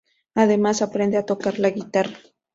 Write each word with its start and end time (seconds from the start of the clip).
Además, 0.33 0.81
aprende 0.81 1.17
a 1.17 1.27
tocar 1.27 1.59
la 1.59 1.69
guitarra. 1.69 2.17